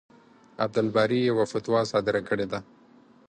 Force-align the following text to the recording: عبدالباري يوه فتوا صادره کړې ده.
عبدالباري 0.63 1.19
يوه 1.29 1.45
فتوا 1.51 1.79
صادره 1.91 2.21
کړې 2.29 2.45
ده. 2.51 2.59